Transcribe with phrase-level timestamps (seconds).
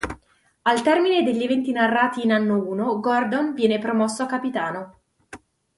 [0.63, 4.99] Al termine degli eventi narrati in Anno Uno, Gordon viene promosso a capitano.